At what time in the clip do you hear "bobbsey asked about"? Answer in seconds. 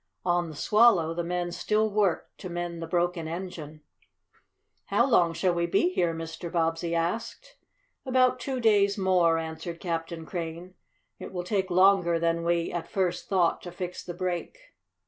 6.51-8.39